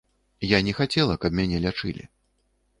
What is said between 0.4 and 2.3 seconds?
Я не хацела, каб мяне лячылі.